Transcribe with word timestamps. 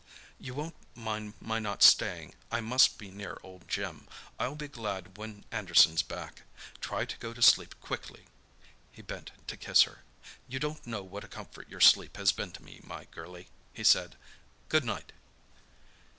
"You 0.39 0.55
won't 0.55 0.73
mind 0.95 1.35
my 1.39 1.59
not 1.59 1.83
staying. 1.83 2.33
I 2.51 2.59
must 2.59 2.97
be 2.97 3.11
near 3.11 3.37
old 3.43 3.67
Jim. 3.67 4.07
I'll 4.39 4.55
be 4.55 4.67
glad 4.67 5.15
when 5.15 5.45
Anderson's 5.51 6.01
back. 6.01 6.41
Try 6.79 7.05
to 7.05 7.17
go 7.17 7.33
to 7.35 7.41
sleep 7.43 7.79
quickly." 7.81 8.25
He 8.91 9.03
bent 9.03 9.29
to 9.45 9.55
kiss 9.55 9.83
her. 9.83 9.99
"You 10.47 10.57
don't 10.57 10.87
know 10.87 11.03
what 11.03 11.23
a 11.23 11.27
comfort 11.27 11.69
your 11.69 11.81
sleep 11.81 12.17
has 12.17 12.31
been 12.31 12.51
to 12.53 12.63
me, 12.63 12.79
my 12.83 13.03
girlie," 13.11 13.49
he 13.73 13.83
said. 13.83 14.15
"Good 14.69 14.85
night!" 14.85 15.11